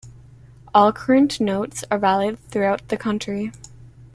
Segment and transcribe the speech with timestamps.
[0.73, 3.51] All current notes are valid throughout the country.